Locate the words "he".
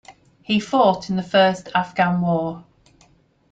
0.41-0.59